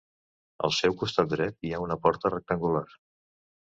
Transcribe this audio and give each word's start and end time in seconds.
Al 0.67 0.73
seu 0.77 0.95
costat 1.03 1.31
dret 1.35 1.61
hi 1.69 1.77
ha 1.77 1.85
una 1.87 2.01
porta 2.09 2.37
rectangular. 2.39 2.87